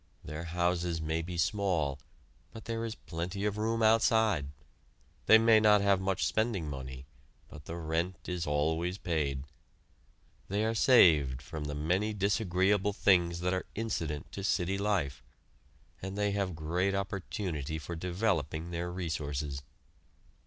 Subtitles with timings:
[0.23, 1.99] Their houses may be small,
[2.51, 4.47] but there is plenty of room outside;
[5.27, 7.05] they may not have much spending money,
[7.49, 9.43] but the rent is always paid;
[10.47, 15.21] they are saved from the many disagreeable things that are incident to city life,
[16.01, 19.61] and they have great opportunity for developing their resources.